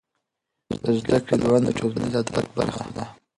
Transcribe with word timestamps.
د 0.83 0.85
زده 0.99 1.17
کړې 1.25 1.35
دوام 1.41 1.61
د 1.65 1.69
ټولنیز 1.79 2.13
عدالت 2.21 2.47
برخه 2.57 2.85
ده. 2.95 3.05